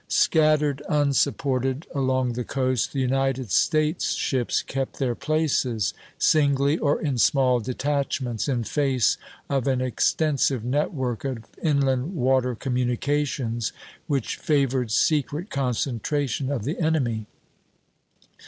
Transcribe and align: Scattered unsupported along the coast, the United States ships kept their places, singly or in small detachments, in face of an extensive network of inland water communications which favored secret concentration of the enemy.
Scattered 0.07 0.81
unsupported 0.89 1.85
along 1.93 2.33
the 2.33 2.43
coast, 2.43 2.91
the 2.91 2.99
United 2.99 3.51
States 3.51 4.13
ships 4.15 4.63
kept 4.63 4.97
their 4.97 5.13
places, 5.13 5.93
singly 6.17 6.79
or 6.79 6.99
in 6.99 7.19
small 7.19 7.59
detachments, 7.59 8.47
in 8.47 8.63
face 8.63 9.19
of 9.47 9.67
an 9.67 9.79
extensive 9.79 10.63
network 10.63 11.23
of 11.23 11.45
inland 11.61 12.15
water 12.15 12.55
communications 12.55 13.73
which 14.07 14.37
favored 14.37 14.89
secret 14.89 15.51
concentration 15.51 16.51
of 16.51 16.63
the 16.63 16.79
enemy. 16.79 17.27